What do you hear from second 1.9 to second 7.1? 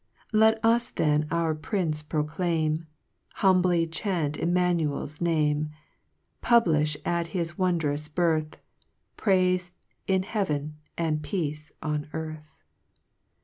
proclaim, Humbly chaunt Immanuei's Name, Puhlifli